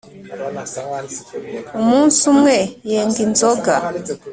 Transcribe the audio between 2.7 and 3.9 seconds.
yenga inzoga